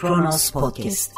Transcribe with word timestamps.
Kronos 0.00 0.50
Podcast. 0.50 1.12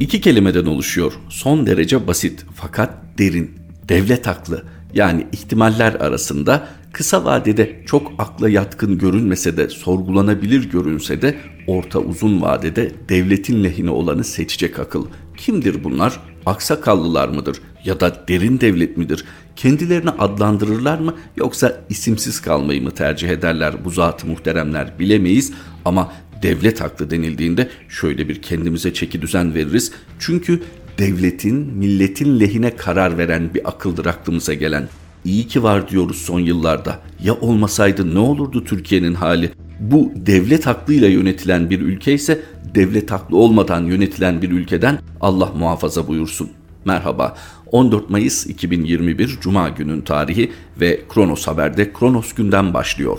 İki 0.00 0.20
kelimeden 0.20 0.66
oluşuyor. 0.66 1.12
Son 1.28 1.66
derece 1.66 2.06
basit 2.06 2.44
fakat 2.54 2.90
derin. 3.18 3.58
Devlet 3.88 4.26
haklı. 4.26 4.62
Yani 4.94 5.26
ihtimaller 5.32 5.94
arasında 5.94 6.68
kısa 6.92 7.24
vadede 7.24 7.82
çok 7.86 8.12
akla 8.18 8.48
yatkın 8.48 8.98
görünmese 8.98 9.56
de 9.56 9.68
sorgulanabilir 9.68 10.70
görünse 10.70 11.22
de 11.22 11.36
orta 11.66 11.98
uzun 11.98 12.42
vadede 12.42 12.92
devletin 13.08 13.64
lehine 13.64 13.90
olanı 13.90 14.24
seçecek 14.24 14.78
akıl. 14.78 15.06
Kimdir 15.36 15.84
bunlar? 15.84 16.20
Aksakallılar 16.46 17.28
mıdır? 17.28 17.60
Ya 17.84 18.00
da 18.00 18.28
derin 18.28 18.60
devlet 18.60 18.96
midir? 18.96 19.24
Kendilerini 19.56 20.10
adlandırırlar 20.10 20.98
mı 20.98 21.14
yoksa 21.36 21.80
isimsiz 21.88 22.40
kalmayı 22.40 22.82
mı 22.82 22.90
tercih 22.90 23.28
ederler 23.28 23.84
bu 23.84 23.90
zat 23.90 24.24
muhteremler 24.24 24.98
bilemeyiz 24.98 25.52
ama 25.84 26.12
devlet 26.42 26.80
haklı 26.80 27.10
denildiğinde 27.10 27.68
şöyle 27.88 28.28
bir 28.28 28.42
kendimize 28.42 28.94
çeki 28.94 29.22
düzen 29.22 29.54
veririz. 29.54 29.92
Çünkü 30.18 30.62
devletin, 30.98 31.56
milletin 31.56 32.40
lehine 32.40 32.76
karar 32.76 33.18
veren 33.18 33.54
bir 33.54 33.68
akıldır 33.68 34.06
aklımıza 34.06 34.54
gelen. 34.54 34.88
İyi 35.24 35.46
ki 35.46 35.62
var 35.62 35.88
diyoruz 35.88 36.16
son 36.16 36.40
yıllarda. 36.40 37.00
Ya 37.24 37.34
olmasaydı 37.34 38.14
ne 38.14 38.18
olurdu 38.18 38.64
Türkiye'nin 38.64 39.14
hali? 39.14 39.50
Bu 39.80 40.12
devlet 40.16 40.66
haklıyla 40.66 41.08
yönetilen 41.08 41.70
bir 41.70 41.80
ülke 41.80 42.12
ise 42.14 42.40
devlet 42.74 43.10
haklı 43.10 43.36
olmadan 43.36 43.84
yönetilen 43.84 44.42
bir 44.42 44.50
ülkeden 44.50 44.98
Allah 45.20 45.52
muhafaza 45.56 46.08
buyursun. 46.08 46.50
Merhaba. 46.84 47.36
14 47.72 48.10
Mayıs 48.10 48.46
2021 48.46 49.38
Cuma 49.40 49.68
günün 49.68 50.00
tarihi 50.00 50.52
ve 50.80 51.00
Kronos 51.08 51.46
Haber'de 51.46 51.92
Kronos 51.92 52.32
günden 52.32 52.74
başlıyor. 52.74 53.18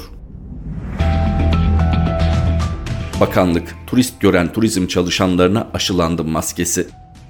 Bakanlık, 3.20 3.76
turist 3.88 4.22
gören 4.22 4.54
turizm 4.54 4.88
çalışanlarına 4.88 5.68
aşılandım 5.74 6.30
maskesi. 6.30 6.88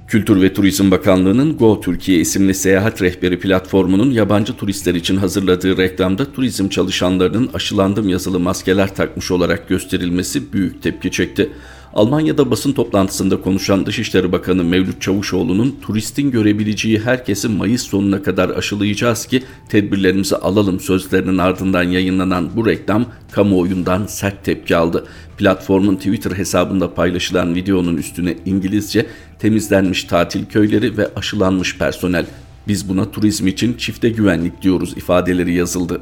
Kültür 0.08 0.42
ve 0.42 0.54
Turizm 0.54 0.92
Bakanlığı'nın 0.92 1.58
Go 1.58 1.81
Türkiye 1.81 2.20
isimli 2.20 2.54
seyahat 2.54 3.02
rehberi 3.02 3.40
platformunun 3.40 4.12
yabancı 4.12 4.54
turistler 4.54 4.96
için 4.96 5.18
hazırladığı 5.18 5.78
reklamda 5.78 6.31
turizm 6.31 6.70
çalışanlarının 6.70 7.50
aşılandım 7.54 8.09
yazılı 8.09 8.40
maskeler 8.40 8.96
takmış 8.96 9.31
olarak 9.31 9.70
gösterilmesi 9.70 10.54
büyük 10.54 10.84
tepki 10.84 11.12
çekti. 11.12 11.50
Almanya'da 11.94 12.52
basın 12.52 12.73
toplantısında 12.73 13.42
konuşan 13.42 13.86
Dışişleri 13.86 14.32
Bakanı 14.32 14.64
Mevlüt 14.64 15.02
Çavuşoğlu'nun 15.02 15.76
turistin 15.82 16.31
görebileceği 16.31 17.00
herkesi 17.00 17.48
Mayıs 17.48 17.81
sonuna 17.81 18.23
kadar 18.23 18.50
aşılayacağız 18.50 19.26
ki 19.26 19.44
tedbirlerimizi 19.70 20.36
alalım 20.36 20.80
sözlerinin 20.80 21.38
ardından 21.38 21.84
yayınlanan 21.84 22.50
bu 22.56 22.66
reklam 22.66 23.06
kamuoyundan 23.31 24.06
sert 24.06 24.46
tepki 24.46 24.76
aldı. 24.76 25.08
Platformun 25.38 25.96
Twitter 25.96 26.31
hesabında 26.31 26.94
paylaşılan 26.94 27.56
videonun 27.56 27.98
üstüne 27.98 28.36
İngilizce 28.46 29.06
temizlenmiş 29.40 30.03
tatil 30.03 30.46
köyleri 30.46 30.98
ve 30.98 31.09
aşılanmış 31.16 31.78
personel. 31.78 32.26
Biz 32.68 32.90
buna 32.90 33.12
turizm 33.12 33.48
için 33.48 33.74
çifte 33.74 34.09
güvenlik 34.09 34.62
diyoruz 34.62 34.94
ifadeleri 34.98 35.53
yazıldı. 35.53 36.02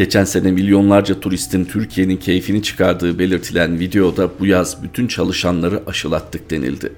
Geçen 0.00 0.24
sene 0.24 0.50
milyonlarca 0.50 1.20
turistin 1.20 1.64
Türkiye'nin 1.64 2.16
keyfini 2.16 2.62
çıkardığı 2.62 3.18
belirtilen 3.18 3.78
videoda 3.78 4.30
bu 4.40 4.46
yaz 4.46 4.82
bütün 4.82 5.06
çalışanları 5.06 5.82
aşılattık 5.86 6.50
denildi. 6.50 6.92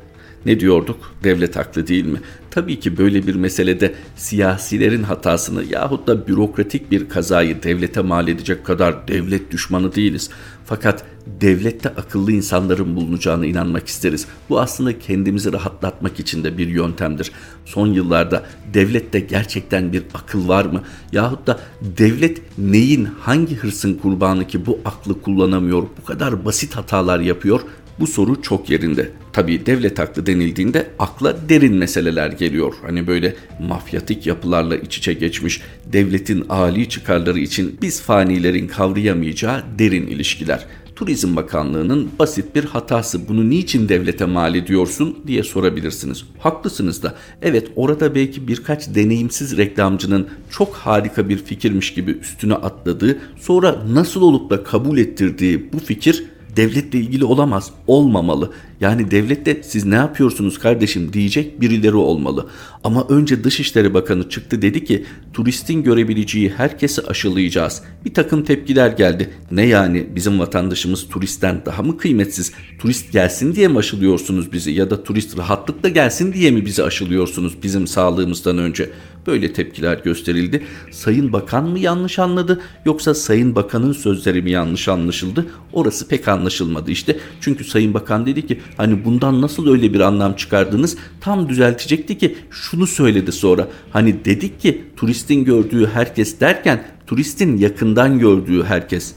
Ne 0.46 0.60
diyorduk? 0.60 1.14
Devlet 1.24 1.56
haklı 1.56 1.86
değil 1.86 2.06
mi? 2.06 2.20
Tabii 2.50 2.80
ki 2.80 2.98
böyle 2.98 3.26
bir 3.26 3.34
meselede 3.34 3.94
siyasilerin 4.16 5.02
hatasını 5.02 5.64
yahut 5.64 6.06
da 6.06 6.28
bürokratik 6.28 6.90
bir 6.90 7.08
kazayı 7.08 7.62
devlete 7.62 8.00
mal 8.00 8.28
edecek 8.28 8.66
kadar 8.66 9.08
devlet 9.08 9.50
düşmanı 9.50 9.94
değiliz. 9.94 10.30
Fakat 10.64 11.04
devlette 11.40 11.88
akıllı 11.88 12.32
insanların 12.32 12.96
bulunacağına 12.96 13.46
inanmak 13.46 13.88
isteriz. 13.88 14.26
Bu 14.48 14.60
aslında 14.60 14.98
kendimizi 14.98 15.52
rahatlatmak 15.52 16.20
için 16.20 16.44
de 16.44 16.58
bir 16.58 16.68
yöntemdir. 16.68 17.32
Son 17.64 17.86
yıllarda 17.86 18.46
devlette 18.74 19.20
gerçekten 19.20 19.92
bir 19.92 20.02
akıl 20.14 20.48
var 20.48 20.64
mı? 20.64 20.82
Yahut 21.12 21.46
da 21.46 21.60
devlet 21.80 22.58
neyin, 22.58 23.08
hangi 23.20 23.56
hırsın 23.56 23.94
kurbanı 23.94 24.46
ki 24.46 24.66
bu 24.66 24.80
aklı 24.84 25.22
kullanamıyor, 25.22 25.82
bu 25.82 26.04
kadar 26.04 26.44
basit 26.44 26.76
hatalar 26.76 27.20
yapıyor 27.20 27.60
bu 28.00 28.06
soru 28.06 28.42
çok 28.42 28.70
yerinde. 28.70 29.10
Tabii 29.32 29.66
devlet 29.66 29.98
haklı 29.98 30.26
denildiğinde 30.26 30.90
akla 30.98 31.48
derin 31.48 31.74
meseleler 31.74 32.30
geliyor. 32.30 32.74
Hani 32.86 33.06
böyle 33.06 33.34
mafyatik 33.60 34.26
yapılarla 34.26 34.76
iç 34.76 34.98
içe 34.98 35.12
geçmiş 35.12 35.60
devletin 35.92 36.44
âli 36.48 36.88
çıkarları 36.88 37.38
için 37.38 37.78
biz 37.82 38.02
fanilerin 38.02 38.66
kavrayamayacağı 38.66 39.62
derin 39.78 40.06
ilişkiler. 40.06 40.66
Turizm 40.96 41.36
Bakanlığı'nın 41.36 42.10
basit 42.18 42.54
bir 42.54 42.64
hatası. 42.64 43.28
Bunu 43.28 43.50
niçin 43.50 43.88
devlete 43.88 44.24
mal 44.24 44.54
ediyorsun 44.54 45.18
diye 45.26 45.42
sorabilirsiniz. 45.42 46.24
Haklısınız 46.38 47.02
da. 47.02 47.14
Evet 47.42 47.68
orada 47.76 48.14
belki 48.14 48.48
birkaç 48.48 48.94
deneyimsiz 48.94 49.56
reklamcının 49.56 50.28
çok 50.50 50.74
harika 50.74 51.28
bir 51.28 51.38
fikirmiş 51.38 51.94
gibi 51.94 52.10
üstüne 52.10 52.54
atladığı, 52.54 53.18
sonra 53.40 53.82
nasıl 53.92 54.22
olup 54.22 54.50
da 54.50 54.64
kabul 54.64 54.98
ettirdiği 54.98 55.72
bu 55.72 55.78
fikir 55.78 56.24
devletle 56.56 56.98
ilgili 56.98 57.24
olamaz, 57.24 57.70
olmamalı. 57.86 58.52
Yani 58.80 59.10
devlette 59.10 59.62
siz 59.62 59.84
ne 59.84 59.94
yapıyorsunuz 59.94 60.58
kardeşim 60.58 61.12
diyecek 61.12 61.60
birileri 61.60 61.94
olmalı. 61.94 62.46
Ama 62.84 63.06
önce 63.08 63.44
Dışişleri 63.44 63.94
Bakanı 63.94 64.28
çıktı 64.28 64.62
dedi 64.62 64.84
ki 64.84 65.04
turistin 65.32 65.82
görebileceği 65.82 66.50
herkesi 66.50 67.02
aşılayacağız. 67.02 67.82
Bir 68.04 68.14
takım 68.14 68.44
tepkiler 68.44 68.90
geldi. 68.90 69.30
Ne 69.50 69.66
yani 69.66 70.06
bizim 70.14 70.38
vatandaşımız 70.38 71.08
turistten 71.08 71.62
daha 71.66 71.82
mı 71.82 71.98
kıymetsiz? 71.98 72.52
Turist 72.78 73.12
gelsin 73.12 73.54
diye 73.54 73.68
mi 73.68 73.78
aşılıyorsunuz 73.78 74.52
bizi 74.52 74.70
ya 74.70 74.90
da 74.90 75.04
turist 75.04 75.38
rahatlıkla 75.38 75.88
gelsin 75.88 76.32
diye 76.32 76.50
mi 76.50 76.66
bizi 76.66 76.82
aşılıyorsunuz 76.82 77.62
bizim 77.62 77.86
sağlığımızdan 77.86 78.58
önce? 78.58 78.90
Böyle 79.26 79.52
tepkiler 79.52 79.98
gösterildi. 80.04 80.62
Sayın 80.90 81.32
Bakan 81.32 81.68
mı 81.68 81.78
yanlış 81.78 82.18
anladı 82.18 82.60
yoksa 82.84 83.14
Sayın 83.14 83.54
Bakan'ın 83.54 83.92
sözleri 83.92 84.42
mi 84.42 84.50
yanlış 84.50 84.88
anlaşıldı? 84.88 85.46
Orası 85.72 86.08
pek 86.08 86.28
anlaşılmadı 86.28 86.90
işte. 86.90 87.18
Çünkü 87.40 87.64
Sayın 87.64 87.94
Bakan 87.94 88.26
dedi 88.26 88.46
ki 88.46 88.60
hani 88.76 89.04
bundan 89.04 89.42
nasıl 89.42 89.68
öyle 89.68 89.94
bir 89.94 90.00
anlam 90.00 90.36
çıkardınız? 90.36 90.96
Tam 91.20 91.48
düzeltecekti 91.48 92.18
ki 92.18 92.36
şunu 92.50 92.86
söyledi 92.86 93.32
sonra. 93.32 93.68
Hani 93.90 94.24
dedik 94.24 94.60
ki 94.60 94.84
turistin 94.96 95.44
gördüğü 95.44 95.86
herkes 95.86 96.40
derken 96.40 96.84
turistin 97.06 97.56
yakından 97.56 98.18
gördüğü 98.18 98.64
herkes 98.64 99.14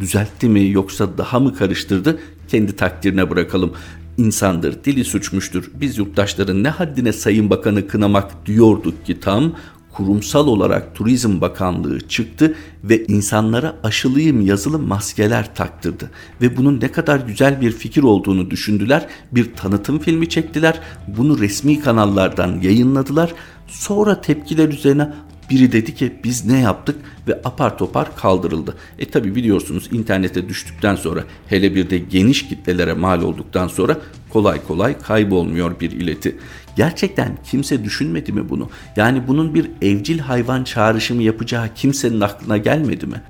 düzeltti 0.00 0.48
mi 0.48 0.70
yoksa 0.70 1.18
daha 1.18 1.40
mı 1.40 1.54
karıştırdı? 1.54 2.18
Kendi 2.48 2.76
takdirine 2.76 3.30
bırakalım 3.30 3.72
insandır, 4.18 4.84
dili 4.84 5.04
suçmuştur. 5.04 5.70
Biz 5.74 5.98
yurttaşların 5.98 6.62
ne 6.62 6.68
haddine 6.68 7.12
Sayın 7.12 7.50
Bakanı 7.50 7.86
kınamak 7.86 8.46
diyorduk 8.46 9.06
ki 9.06 9.20
tam 9.20 9.52
kurumsal 9.92 10.46
olarak 10.46 10.94
Turizm 10.94 11.40
Bakanlığı 11.40 12.08
çıktı 12.08 12.54
ve 12.84 13.04
insanlara 13.04 13.76
aşılıyım 13.82 14.40
yazılı 14.40 14.78
maskeler 14.78 15.54
taktırdı. 15.54 16.10
Ve 16.42 16.56
bunun 16.56 16.80
ne 16.80 16.92
kadar 16.92 17.20
güzel 17.20 17.60
bir 17.60 17.72
fikir 17.72 18.02
olduğunu 18.02 18.50
düşündüler. 18.50 19.06
Bir 19.32 19.54
tanıtım 19.54 19.98
filmi 19.98 20.28
çektiler. 20.28 20.80
Bunu 21.16 21.38
resmi 21.38 21.80
kanallardan 21.80 22.60
yayınladılar. 22.60 23.34
Sonra 23.66 24.20
tepkiler 24.20 24.68
üzerine 24.68 25.12
biri 25.50 25.72
dedi 25.72 25.94
ki 25.94 26.12
biz 26.24 26.46
ne 26.46 26.60
yaptık 26.60 26.96
ve 27.28 27.40
apar 27.44 27.78
topar 27.78 28.16
kaldırıldı. 28.16 28.74
E 28.98 29.10
tabi 29.10 29.34
biliyorsunuz 29.34 29.88
internete 29.92 30.48
düştükten 30.48 30.94
sonra 30.94 31.24
hele 31.48 31.74
bir 31.74 31.90
de 31.90 31.98
geniş 31.98 32.48
kitlelere 32.48 32.92
mal 32.92 33.22
olduktan 33.22 33.68
sonra 33.68 33.96
kolay 34.30 34.66
kolay 34.66 34.98
kaybolmuyor 34.98 35.80
bir 35.80 35.90
ileti. 35.90 36.36
Gerçekten 36.76 37.38
kimse 37.50 37.84
düşünmedi 37.84 38.32
mi 38.32 38.48
bunu? 38.48 38.70
Yani 38.96 39.22
bunun 39.28 39.54
bir 39.54 39.70
evcil 39.82 40.18
hayvan 40.18 40.64
çağrışımı 40.64 41.22
yapacağı 41.22 41.74
kimsenin 41.74 42.20
aklına 42.20 42.56
gelmedi 42.56 43.06
mi? 43.06 43.22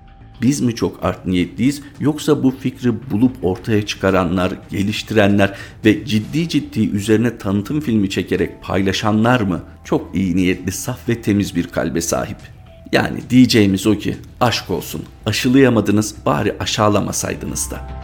Biz 0.42 0.60
mi 0.60 0.74
çok 0.74 1.04
art 1.04 1.26
niyetliyiz 1.26 1.82
yoksa 2.00 2.42
bu 2.42 2.50
fikri 2.50 3.10
bulup 3.10 3.36
ortaya 3.42 3.86
çıkaranlar, 3.86 4.52
geliştirenler 4.70 5.54
ve 5.84 6.04
ciddi 6.04 6.48
ciddi 6.48 6.88
üzerine 6.88 7.38
tanıtım 7.38 7.80
filmi 7.80 8.10
çekerek 8.10 8.62
paylaşanlar 8.62 9.40
mı 9.40 9.62
çok 9.84 10.14
iyi 10.14 10.36
niyetli, 10.36 10.72
saf 10.72 11.08
ve 11.08 11.22
temiz 11.22 11.56
bir 11.56 11.66
kalbe 11.66 12.00
sahip? 12.00 12.36
Yani 12.92 13.18
diyeceğimiz 13.30 13.86
o 13.86 13.98
ki 13.98 14.16
aşk 14.40 14.70
olsun 14.70 15.02
aşılayamadınız 15.26 16.14
bari 16.26 16.56
aşağılamasaydınız 16.60 17.70
da. 17.70 17.98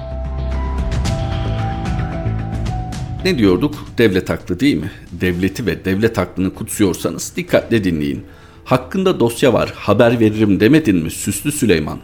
Ne 3.24 3.38
diyorduk? 3.38 3.74
Devlet 3.98 4.30
haklı 4.30 4.60
değil 4.60 4.76
mi? 4.76 4.90
Devleti 5.12 5.66
ve 5.66 5.84
devlet 5.84 6.18
hakkını 6.18 6.54
kutsuyorsanız 6.54 7.32
dikkatle 7.36 7.84
dinleyin. 7.84 8.24
Hakkında 8.64 9.20
dosya 9.20 9.52
var 9.52 9.72
haber 9.76 10.20
veririm 10.20 10.60
demedin 10.60 10.96
mi 10.96 11.10
Süslü 11.10 11.52
Süleyman? 11.52 11.98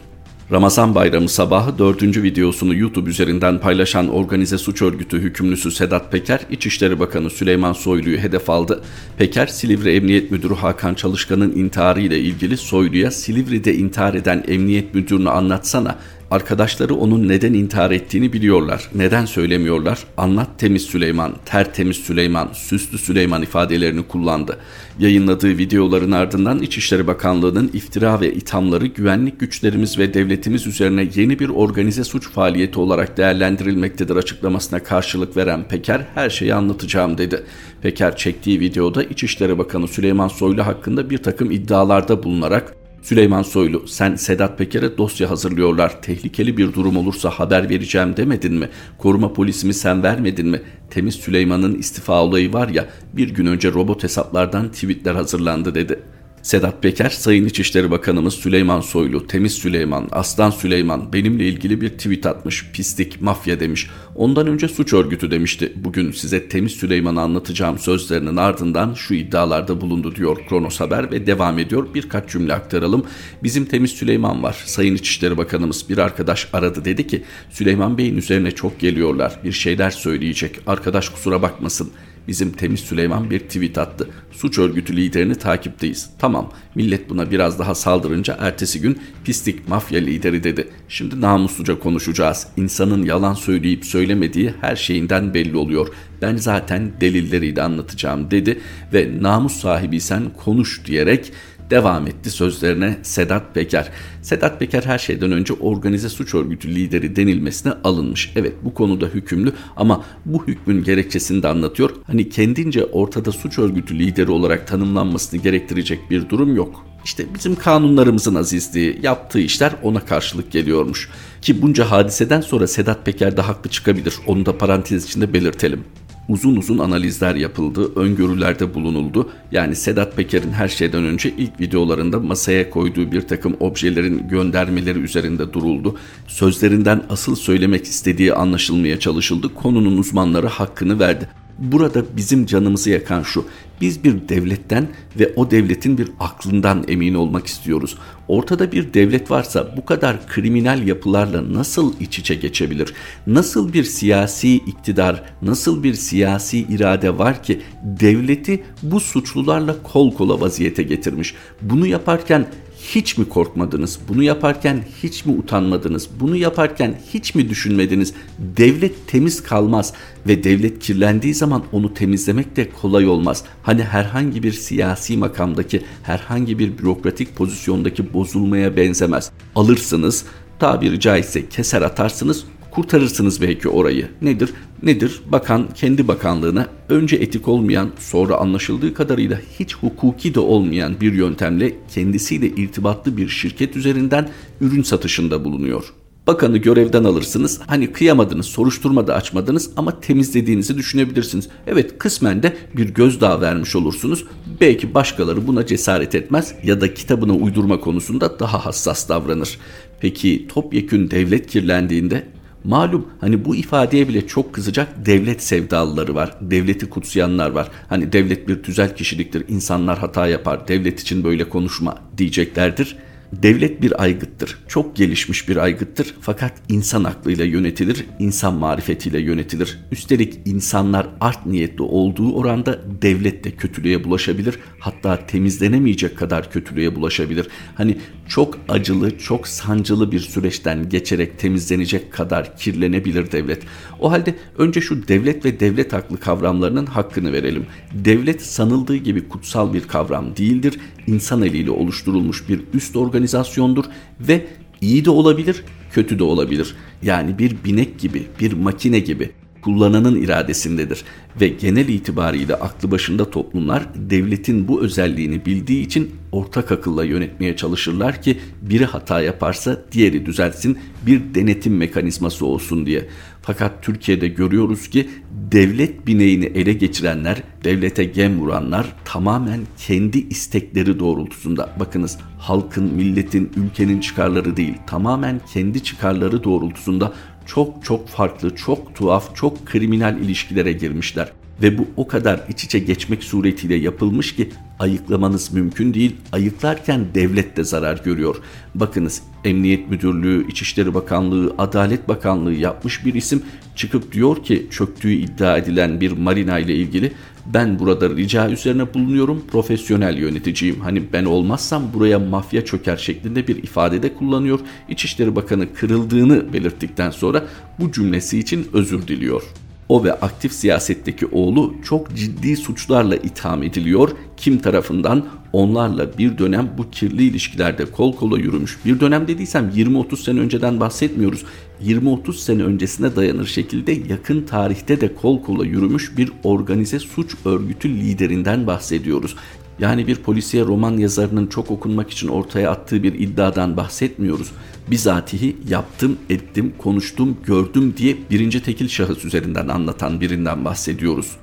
Ramazan 0.52 0.94
bayramı 0.94 1.28
sabahı 1.28 1.78
dördüncü 1.78 2.22
videosunu 2.22 2.74
YouTube 2.74 3.10
üzerinden 3.10 3.58
paylaşan 3.58 4.08
organize 4.08 4.58
suç 4.58 4.82
örgütü 4.82 5.18
hükümlüsü 5.18 5.70
Sedat 5.70 6.12
Peker, 6.12 6.40
İçişleri 6.50 7.00
Bakanı 7.00 7.30
Süleyman 7.30 7.72
Soylu'yu 7.72 8.18
hedef 8.18 8.50
aldı. 8.50 8.82
Peker, 9.18 9.46
Silivri 9.46 9.96
Emniyet 9.96 10.30
Müdürü 10.30 10.54
Hakan 10.54 10.94
Çalışkan'ın 10.94 11.52
intiharı 11.56 12.00
ile 12.00 12.20
ilgili 12.20 12.56
Soylu'ya 12.56 13.10
Silivri'de 13.10 13.74
intihar 13.74 14.14
eden 14.14 14.44
emniyet 14.48 14.94
müdürünü 14.94 15.30
anlatsana 15.30 15.98
Arkadaşları 16.30 16.94
onun 16.94 17.28
neden 17.28 17.54
intihar 17.54 17.90
ettiğini 17.90 18.32
biliyorlar. 18.32 18.90
Neden 18.94 19.24
söylemiyorlar? 19.24 19.98
Anlat 20.16 20.48
temiz 20.58 20.82
Süleyman, 20.82 21.34
tertemiz 21.44 21.96
Süleyman, 21.96 22.48
süslü 22.52 22.98
Süleyman 22.98 23.42
ifadelerini 23.42 24.02
kullandı. 24.02 24.56
Yayınladığı 24.98 25.58
videoların 25.58 26.12
ardından 26.12 26.62
İçişleri 26.62 27.06
Bakanlığı'nın 27.06 27.70
iftira 27.72 28.20
ve 28.20 28.34
ithamları 28.34 28.86
güvenlik 28.86 29.40
güçlerimiz 29.40 29.98
ve 29.98 30.14
devletimiz 30.14 30.66
üzerine 30.66 31.08
yeni 31.14 31.38
bir 31.38 31.48
organize 31.48 32.04
suç 32.04 32.30
faaliyeti 32.30 32.80
olarak 32.80 33.16
değerlendirilmektedir 33.16 34.16
açıklamasına 34.16 34.82
karşılık 34.82 35.36
veren 35.36 35.68
Peker 35.68 36.06
her 36.14 36.30
şeyi 36.30 36.54
anlatacağım 36.54 37.18
dedi. 37.18 37.42
Peker 37.82 38.16
çektiği 38.16 38.60
videoda 38.60 39.02
İçişleri 39.02 39.58
Bakanı 39.58 39.88
Süleyman 39.88 40.28
Soylu 40.28 40.66
hakkında 40.66 41.10
bir 41.10 41.18
takım 41.18 41.50
iddialarda 41.50 42.22
bulunarak 42.22 42.79
Süleyman 43.02 43.42
Soylu 43.42 43.86
sen 43.86 44.14
Sedat 44.14 44.58
Peker'e 44.58 44.98
dosya 44.98 45.30
hazırlıyorlar. 45.30 46.02
Tehlikeli 46.02 46.56
bir 46.56 46.72
durum 46.72 46.96
olursa 46.96 47.30
haber 47.30 47.68
vereceğim 47.68 48.16
demedin 48.16 48.54
mi? 48.54 48.68
Koruma 48.98 49.32
polisimi 49.32 49.74
sen 49.74 50.02
vermedin 50.02 50.48
mi? 50.48 50.62
Temiz 50.90 51.14
Süleyman'ın 51.14 51.74
istifa 51.74 52.22
olayı 52.24 52.52
var 52.52 52.68
ya 52.68 52.88
bir 53.12 53.28
gün 53.28 53.46
önce 53.46 53.72
robot 53.72 54.02
hesaplardan 54.02 54.72
tweetler 54.72 55.14
hazırlandı 55.14 55.74
dedi.'' 55.74 56.19
Sedat 56.42 56.82
Peker, 56.82 57.10
Sayın 57.10 57.44
İçişleri 57.44 57.90
Bakanımız 57.90 58.34
Süleyman 58.34 58.80
Soylu, 58.80 59.26
Temiz 59.26 59.52
Süleyman, 59.52 60.08
Aslan 60.12 60.50
Süleyman 60.50 61.12
benimle 61.12 61.48
ilgili 61.48 61.80
bir 61.80 61.88
tweet 61.88 62.26
atmış. 62.26 62.70
Pislik, 62.72 63.22
mafya 63.22 63.60
demiş. 63.60 63.90
Ondan 64.14 64.46
önce 64.46 64.68
suç 64.68 64.92
örgütü 64.92 65.30
demişti. 65.30 65.72
Bugün 65.76 66.12
size 66.12 66.48
Temiz 66.48 66.72
Süleyman'ı 66.72 67.20
anlatacağım 67.20 67.78
sözlerinin 67.78 68.36
ardından 68.36 68.94
şu 68.94 69.14
iddialarda 69.14 69.80
bulundu 69.80 70.16
diyor 70.16 70.36
Kronos 70.48 70.80
Haber 70.80 71.10
ve 71.10 71.26
devam 71.26 71.58
ediyor. 71.58 71.86
Birkaç 71.94 72.30
cümle 72.30 72.54
aktaralım. 72.54 73.04
Bizim 73.42 73.64
Temiz 73.64 73.90
Süleyman 73.90 74.42
var. 74.42 74.62
Sayın 74.64 74.94
İçişleri 74.94 75.36
Bakanımız 75.36 75.88
bir 75.88 75.98
arkadaş 75.98 76.48
aradı 76.52 76.84
dedi 76.84 77.06
ki 77.06 77.22
Süleyman 77.50 77.98
Bey'in 77.98 78.16
üzerine 78.16 78.50
çok 78.50 78.80
geliyorlar. 78.80 79.40
Bir 79.44 79.52
şeyler 79.52 79.90
söyleyecek. 79.90 80.58
Arkadaş 80.66 81.08
kusura 81.08 81.42
bakmasın. 81.42 81.90
Bizim 82.30 82.52
temiz 82.52 82.80
Süleyman 82.80 83.30
bir 83.30 83.38
tweet 83.38 83.78
attı. 83.78 84.08
Suç 84.32 84.58
örgütü 84.58 84.96
liderini 84.96 85.34
takipteyiz. 85.34 86.10
Tamam 86.18 86.52
millet 86.74 87.10
buna 87.10 87.30
biraz 87.30 87.58
daha 87.58 87.74
saldırınca 87.74 88.36
ertesi 88.40 88.80
gün 88.80 88.98
pislik 89.24 89.68
mafya 89.68 90.00
lideri 90.00 90.44
dedi. 90.44 90.68
Şimdi 90.88 91.20
namusluca 91.20 91.78
konuşacağız. 91.78 92.46
İnsanın 92.56 93.04
yalan 93.04 93.34
söyleyip 93.34 93.84
söylemediği 93.84 94.54
her 94.60 94.76
şeyinden 94.76 95.34
belli 95.34 95.56
oluyor. 95.56 95.88
Ben 96.22 96.36
zaten 96.36 96.92
delilleriyle 97.00 97.62
anlatacağım 97.62 98.30
dedi 98.30 98.60
ve 98.92 99.08
namus 99.20 99.60
sahibiysen 99.60 100.22
konuş 100.44 100.86
diyerek 100.86 101.32
devam 101.70 102.06
etti 102.06 102.30
sözlerine 102.30 102.98
Sedat 103.02 103.54
Peker. 103.54 103.90
Sedat 104.22 104.60
Peker 104.60 104.82
her 104.82 104.98
şeyden 104.98 105.32
önce 105.32 105.54
organize 105.54 106.08
suç 106.08 106.34
örgütü 106.34 106.74
lideri 106.74 107.16
denilmesine 107.16 107.72
alınmış. 107.84 108.32
Evet 108.36 108.52
bu 108.62 108.74
konuda 108.74 109.06
hükümlü 109.06 109.52
ama 109.76 110.04
bu 110.24 110.46
hükmün 110.46 110.84
gerekçesini 110.84 111.42
de 111.42 111.48
anlatıyor. 111.48 111.90
Hani 112.06 112.28
kendince 112.28 112.84
ortada 112.84 113.32
suç 113.32 113.58
örgütü 113.58 113.98
lideri 113.98 114.30
olarak 114.30 114.66
tanımlanmasını 114.66 115.42
gerektirecek 115.42 116.10
bir 116.10 116.28
durum 116.28 116.56
yok. 116.56 116.86
İşte 117.04 117.26
bizim 117.34 117.54
kanunlarımızın 117.54 118.34
azizliği, 118.34 118.98
yaptığı 119.02 119.40
işler 119.40 119.72
ona 119.82 120.00
karşılık 120.00 120.52
geliyormuş. 120.52 121.10
Ki 121.42 121.62
bunca 121.62 121.90
hadiseden 121.90 122.40
sonra 122.40 122.66
Sedat 122.66 123.06
Peker 123.06 123.36
de 123.36 123.40
haklı 123.40 123.70
çıkabilir. 123.70 124.14
Onu 124.26 124.46
da 124.46 124.58
parantez 124.58 125.04
içinde 125.04 125.32
belirtelim 125.32 125.84
uzun 126.30 126.56
uzun 126.56 126.78
analizler 126.78 127.34
yapıldı, 127.34 127.92
öngörülerde 127.96 128.74
bulunuldu. 128.74 129.28
Yani 129.52 129.76
Sedat 129.76 130.16
Peker'in 130.16 130.52
her 130.52 130.68
şeyden 130.68 131.04
önce 131.04 131.34
ilk 131.38 131.60
videolarında 131.60 132.20
masaya 132.20 132.70
koyduğu 132.70 133.12
bir 133.12 133.20
takım 133.20 133.56
objelerin 133.60 134.28
göndermeleri 134.28 134.98
üzerinde 134.98 135.52
duruldu. 135.52 135.96
Sözlerinden 136.26 137.02
asıl 137.08 137.36
söylemek 137.36 137.84
istediği 137.84 138.34
anlaşılmaya 138.34 138.98
çalışıldı. 138.98 139.54
Konunun 139.54 139.98
uzmanları 139.98 140.46
hakkını 140.46 140.98
verdi. 140.98 141.28
Burada 141.58 142.04
bizim 142.16 142.46
canımızı 142.46 142.90
yakan 142.90 143.22
şu. 143.22 143.44
Biz 143.80 144.04
bir 144.04 144.28
devletten 144.28 144.88
ve 145.18 145.32
o 145.36 145.50
devletin 145.50 145.98
bir 145.98 146.08
aklından 146.20 146.84
emin 146.88 147.14
olmak 147.14 147.46
istiyoruz. 147.46 147.96
Ortada 148.30 148.72
bir 148.72 148.94
devlet 148.94 149.30
varsa 149.30 149.74
bu 149.76 149.84
kadar 149.84 150.26
kriminal 150.26 150.86
yapılarla 150.86 151.54
nasıl 151.54 151.94
iç 152.00 152.18
içe 152.18 152.34
geçebilir? 152.34 152.94
Nasıl 153.26 153.72
bir 153.72 153.84
siyasi 153.84 154.54
iktidar, 154.54 155.22
nasıl 155.42 155.82
bir 155.82 155.94
siyasi 155.94 156.58
irade 156.58 157.18
var 157.18 157.42
ki 157.42 157.60
devleti 157.82 158.64
bu 158.82 159.00
suçlularla 159.00 159.76
kol 159.82 160.14
kola 160.14 160.40
vaziyete 160.40 160.82
getirmiş? 160.82 161.34
Bunu 161.62 161.86
yaparken 161.86 162.46
hiç 162.80 163.18
mi 163.18 163.28
korkmadınız? 163.28 163.98
Bunu 164.08 164.22
yaparken 164.22 164.84
hiç 165.02 165.26
mi 165.26 165.32
utanmadınız? 165.32 166.08
Bunu 166.20 166.36
yaparken 166.36 167.00
hiç 167.14 167.34
mi 167.34 167.48
düşünmediniz? 167.48 168.14
Devlet 168.38 169.06
temiz 169.06 169.42
kalmaz 169.42 169.92
ve 170.26 170.44
devlet 170.44 170.78
kirlendiği 170.78 171.34
zaman 171.34 171.64
onu 171.72 171.94
temizlemek 171.94 172.56
de 172.56 172.70
kolay 172.70 173.06
olmaz. 173.06 173.44
Hani 173.62 173.82
herhangi 173.82 174.42
bir 174.42 174.52
siyasi 174.52 175.16
makamdaki, 175.16 175.82
herhangi 176.02 176.58
bir 176.58 176.78
bürokratik 176.78 177.36
pozisyondaki 177.36 178.14
bozulmaya 178.14 178.76
benzemez. 178.76 179.30
Alırsınız, 179.54 180.24
tabiri 180.58 181.00
caizse 181.00 181.48
keser 181.48 181.82
atarsınız, 181.82 182.44
kurtarırsınız 182.70 183.40
belki 183.40 183.68
orayı. 183.68 184.08
Nedir? 184.22 184.50
Nedir? 184.82 185.20
Bakan 185.32 185.68
kendi 185.74 186.08
bakanlığına 186.08 186.66
önce 186.88 187.16
etik 187.16 187.48
olmayan 187.48 187.90
sonra 187.98 188.36
anlaşıldığı 188.36 188.94
kadarıyla 188.94 189.40
hiç 189.58 189.76
hukuki 189.76 190.34
de 190.34 190.40
olmayan 190.40 191.00
bir 191.00 191.12
yöntemle 191.12 191.72
kendisiyle 191.94 192.46
irtibatlı 192.46 193.16
bir 193.16 193.28
şirket 193.28 193.76
üzerinden 193.76 194.30
ürün 194.60 194.82
satışında 194.82 195.44
bulunuyor. 195.44 195.92
Bakanı 196.26 196.58
görevden 196.58 197.04
alırsınız. 197.04 197.60
Hani 197.66 197.92
kıyamadınız, 197.92 198.46
soruşturma 198.46 199.06
da 199.06 199.14
açmadınız 199.14 199.70
ama 199.76 200.00
temizlediğinizi 200.00 200.78
düşünebilirsiniz. 200.78 201.48
Evet 201.66 201.98
kısmen 201.98 202.42
de 202.42 202.56
bir 202.76 202.88
gözdağı 202.88 203.40
vermiş 203.40 203.76
olursunuz. 203.76 204.24
Belki 204.60 204.94
başkaları 204.94 205.46
buna 205.46 205.66
cesaret 205.66 206.14
etmez 206.14 206.54
ya 206.64 206.80
da 206.80 206.94
kitabına 206.94 207.32
uydurma 207.32 207.80
konusunda 207.80 208.38
daha 208.40 208.66
hassas 208.66 209.08
davranır. 209.08 209.58
Peki 210.00 210.46
topyekün 210.48 211.10
devlet 211.10 211.46
kirlendiğinde 211.46 212.26
Malum 212.64 213.08
hani 213.20 213.44
bu 213.44 213.56
ifadeye 213.56 214.08
bile 214.08 214.26
çok 214.26 214.52
kızacak 214.52 215.06
devlet 215.06 215.42
sevdalıları 215.42 216.14
var. 216.14 216.36
Devleti 216.40 216.90
kutsayanlar 216.90 217.50
var. 217.50 217.68
Hani 217.88 218.12
devlet 218.12 218.48
bir 218.48 218.62
tüzel 218.62 218.96
kişiliktir. 218.96 219.44
insanlar 219.48 219.98
hata 219.98 220.26
yapar. 220.26 220.68
Devlet 220.68 221.00
için 221.00 221.24
böyle 221.24 221.48
konuşma 221.48 221.98
diyeceklerdir. 222.18 222.96
Devlet 223.32 223.82
bir 223.82 224.02
aygıttır. 224.02 224.58
Çok 224.68 224.96
gelişmiş 224.96 225.48
bir 225.48 225.56
aygıttır 225.56 226.14
fakat 226.20 226.52
insan 226.68 227.04
aklıyla 227.04 227.44
yönetilir, 227.44 228.06
insan 228.18 228.54
marifetiyle 228.54 229.20
yönetilir. 229.20 229.78
Üstelik 229.92 230.38
insanlar 230.44 231.08
art 231.20 231.46
niyetli 231.46 231.82
olduğu 231.82 232.34
oranda 232.34 232.80
devlet 233.02 233.44
de 233.44 233.50
kötülüğe 233.50 234.04
bulaşabilir. 234.04 234.58
Hatta 234.78 235.26
temizlenemeyecek 235.26 236.18
kadar 236.18 236.52
kötülüğe 236.52 236.96
bulaşabilir. 236.96 237.48
Hani 237.74 237.96
çok 238.28 238.58
acılı, 238.68 239.18
çok 239.18 239.48
sancılı 239.48 240.12
bir 240.12 240.20
süreçten 240.20 240.88
geçerek 240.88 241.38
temizlenecek 241.38 242.12
kadar 242.12 242.56
kirlenebilir 242.56 243.32
devlet. 243.32 243.62
O 244.00 244.10
halde 244.10 244.34
önce 244.58 244.80
şu 244.80 245.08
devlet 245.08 245.44
ve 245.44 245.60
devlet 245.60 245.94
aklı 245.94 246.20
kavramlarının 246.20 246.86
hakkını 246.86 247.32
verelim. 247.32 247.66
Devlet 247.92 248.42
sanıldığı 248.42 248.96
gibi 248.96 249.28
kutsal 249.28 249.74
bir 249.74 249.88
kavram 249.88 250.36
değildir. 250.36 250.78
İnsan 251.10 251.42
eliyle 251.42 251.70
oluşturulmuş 251.70 252.48
bir 252.48 252.60
üst 252.74 252.96
organizasyondur 252.96 253.84
ve 254.20 254.46
iyi 254.80 255.04
de 255.04 255.10
olabilir, 255.10 255.64
kötü 255.92 256.18
de 256.18 256.24
olabilir. 256.24 256.74
Yani 257.02 257.38
bir 257.38 257.64
binek 257.64 257.98
gibi, 257.98 258.26
bir 258.40 258.52
makine 258.52 258.98
gibi 258.98 259.30
kullananın 259.62 260.22
iradesindedir 260.22 261.04
ve 261.40 261.48
genel 261.48 261.88
itibariyle 261.88 262.54
aklı 262.54 262.90
başında 262.90 263.30
toplumlar 263.30 263.82
devletin 263.94 264.68
bu 264.68 264.82
özelliğini 264.82 265.46
bildiği 265.46 265.86
için 265.86 266.10
ortak 266.32 266.72
akılla 266.72 267.04
yönetmeye 267.04 267.56
çalışırlar 267.56 268.22
ki 268.22 268.38
biri 268.62 268.84
hata 268.84 269.20
yaparsa 269.20 269.82
diğeri 269.92 270.26
düzeltsin 270.26 270.78
bir 271.06 271.20
denetim 271.34 271.76
mekanizması 271.76 272.46
olsun 272.46 272.86
diye. 272.86 273.08
Fakat 273.42 273.82
Türkiye'de 273.82 274.28
görüyoruz 274.28 274.90
ki 274.90 275.08
devlet 275.52 276.06
bineğini 276.06 276.44
ele 276.44 276.72
geçirenler, 276.72 277.42
devlete 277.64 278.04
gem 278.04 278.40
vuranlar 278.40 278.86
tamamen 279.04 279.60
kendi 279.78 280.18
istekleri 280.18 280.98
doğrultusunda. 280.98 281.70
Bakınız 281.80 282.18
halkın, 282.38 282.84
milletin, 282.84 283.52
ülkenin 283.56 284.00
çıkarları 284.00 284.56
değil, 284.56 284.74
tamamen 284.86 285.40
kendi 285.52 285.82
çıkarları 285.82 286.44
doğrultusunda 286.44 287.12
çok 287.46 287.84
çok 287.84 288.08
farklı, 288.08 288.56
çok 288.56 288.94
tuhaf, 288.94 289.36
çok 289.36 289.66
kriminal 289.66 290.18
ilişkilere 290.18 290.72
girmişler. 290.72 291.32
ve 291.62 291.78
bu 291.78 291.86
o 291.96 292.08
kadar 292.08 292.40
iç 292.48 292.64
içe 292.64 292.78
geçmek 292.78 293.24
suretiyle 293.24 293.74
yapılmış 293.74 294.36
ki 294.36 294.50
ayıklamanız 294.78 295.52
mümkün 295.52 295.94
değil. 295.94 296.16
Ayıklarken 296.32 297.06
devlet 297.14 297.56
de 297.56 297.64
zarar 297.64 298.00
görüyor. 298.04 298.36
Bakınız 298.74 299.22
Emniyet 299.44 299.90
Müdürlüğü, 299.90 300.48
İçişleri 300.48 300.94
Bakanlığı, 300.94 301.54
Adalet 301.58 302.08
Bakanlığı 302.08 302.52
yapmış 302.52 303.04
bir 303.04 303.14
isim 303.14 303.42
çıkıp 303.76 304.12
diyor 304.12 304.44
ki 304.44 304.66
çöktüğü 304.70 305.12
iddia 305.12 305.56
edilen 305.56 306.00
bir 306.00 306.12
marina 306.12 306.58
ile 306.58 306.74
ilgili 306.74 307.12
ben 307.46 307.78
burada 307.78 308.10
rica 308.10 308.50
üzerine 308.50 308.94
bulunuyorum 308.94 309.44
profesyonel 309.50 310.18
yöneticiyim. 310.18 310.80
Hani 310.80 311.02
ben 311.12 311.24
olmazsam 311.24 311.82
buraya 311.94 312.18
mafya 312.18 312.64
çöker 312.64 312.96
şeklinde 312.96 313.48
bir 313.48 313.56
ifadede 313.56 314.14
kullanıyor. 314.14 314.60
İçişleri 314.88 315.36
Bakanı 315.36 315.74
kırıldığını 315.74 316.52
belirttikten 316.52 317.10
sonra 317.10 317.44
bu 317.78 317.92
cümlesi 317.92 318.38
için 318.38 318.66
özür 318.72 319.08
diliyor. 319.08 319.42
O 319.90 320.04
ve 320.04 320.12
aktif 320.12 320.52
siyasetteki 320.52 321.26
oğlu 321.26 321.74
çok 321.84 322.14
ciddi 322.16 322.56
suçlarla 322.56 323.16
itham 323.16 323.62
ediliyor. 323.62 324.10
Kim 324.36 324.58
tarafından? 324.58 325.26
Onlarla 325.52 326.18
bir 326.18 326.38
dönem 326.38 326.70
bu 326.78 326.90
kirli 326.90 327.22
ilişkilerde 327.22 327.84
kol 327.84 328.16
kola 328.16 328.38
yürümüş. 328.38 328.78
Bir 328.84 329.00
dönem 329.00 329.28
dediysem 329.28 329.70
20-30 329.76 330.16
sene 330.16 330.40
önceden 330.40 330.80
bahsetmiyoruz. 330.80 331.44
20-30 331.84 332.32
sene 332.32 332.62
öncesine 332.62 333.16
dayanır 333.16 333.46
şekilde 333.46 333.92
yakın 333.92 334.42
tarihte 334.42 335.00
de 335.00 335.14
kol 335.14 335.42
kola 335.42 335.64
yürümüş 335.66 336.16
bir 336.16 336.32
organize 336.44 336.98
suç 336.98 337.34
örgütü 337.44 337.88
liderinden 337.88 338.66
bahsediyoruz. 338.66 339.36
Yani 339.78 340.06
bir 340.06 340.16
polisiye 340.16 340.64
roman 340.64 340.96
yazarının 340.96 341.46
çok 341.46 341.70
okunmak 341.70 342.10
için 342.10 342.28
ortaya 342.28 342.70
attığı 342.70 343.02
bir 343.02 343.14
iddiadan 343.14 343.76
bahsetmiyoruz. 343.76 344.52
Bizatihi 344.90 345.56
yaptım, 345.68 346.18
ettim, 346.30 346.72
konuştum, 346.78 347.36
gördüm 347.44 347.94
diye 347.96 348.16
birinci 348.30 348.62
tekil 348.62 348.88
şahıs 348.88 349.24
üzerinden 349.24 349.68
anlatan 349.68 350.20
birinden 350.20 350.64
bahsediyoruz. 350.64 351.36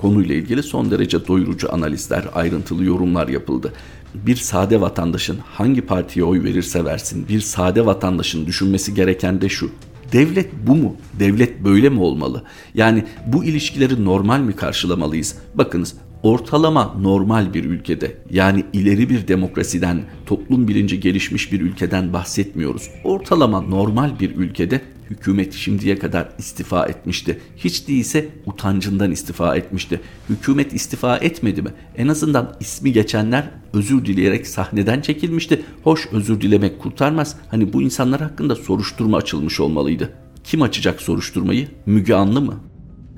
Konuyla 0.00 0.34
ilgili 0.34 0.62
son 0.62 0.90
derece 0.90 1.26
doyurucu 1.26 1.74
analizler, 1.74 2.24
ayrıntılı 2.34 2.84
yorumlar 2.84 3.28
yapıldı. 3.28 3.72
Bir 4.14 4.36
sade 4.36 4.80
vatandaşın 4.80 5.38
hangi 5.44 5.82
partiye 5.82 6.24
oy 6.24 6.44
verirse 6.44 6.84
versin, 6.84 7.28
bir 7.28 7.40
sade 7.40 7.86
vatandaşın 7.86 8.46
düşünmesi 8.46 8.94
gereken 8.94 9.40
de 9.40 9.48
şu. 9.48 9.70
Devlet 10.12 10.50
bu 10.66 10.74
mu? 10.76 10.96
Devlet 11.18 11.64
böyle 11.64 11.88
mi 11.88 12.00
olmalı? 12.00 12.42
Yani 12.74 13.04
bu 13.26 13.44
ilişkileri 13.44 14.04
normal 14.04 14.40
mi 14.40 14.56
karşılamalıyız? 14.56 15.36
Bakınız 15.54 15.94
ortalama 16.24 16.94
normal 17.00 17.54
bir 17.54 17.64
ülkede 17.64 18.16
yani 18.30 18.64
ileri 18.72 19.08
bir 19.10 19.28
demokrasiden, 19.28 20.02
toplum 20.26 20.68
bilinci 20.68 21.00
gelişmiş 21.00 21.52
bir 21.52 21.60
ülkeden 21.60 22.12
bahsetmiyoruz. 22.12 22.90
Ortalama 23.04 23.60
normal 23.60 24.20
bir 24.20 24.36
ülkede 24.36 24.80
hükümet 25.10 25.52
şimdiye 25.52 25.98
kadar 25.98 26.28
istifa 26.38 26.86
etmişti. 26.86 27.40
Hiç 27.56 27.88
değilse 27.88 28.28
utancından 28.46 29.10
istifa 29.10 29.56
etmişti. 29.56 30.00
Hükümet 30.28 30.72
istifa 30.72 31.16
etmedi 31.16 31.62
mi? 31.62 31.70
En 31.96 32.08
azından 32.08 32.56
ismi 32.60 32.92
geçenler 32.92 33.50
özür 33.72 34.04
dileyerek 34.04 34.46
sahneden 34.46 35.00
çekilmişti. 35.00 35.62
Hoş 35.82 36.08
özür 36.12 36.40
dilemek 36.40 36.78
kurtarmaz. 36.78 37.36
Hani 37.48 37.72
bu 37.72 37.82
insanlar 37.82 38.20
hakkında 38.20 38.56
soruşturma 38.56 39.16
açılmış 39.16 39.60
olmalıydı. 39.60 40.12
Kim 40.44 40.62
açacak 40.62 41.02
soruşturmayı? 41.02 41.68
Müge 41.86 42.14
Anlı 42.14 42.40
mı? 42.40 42.60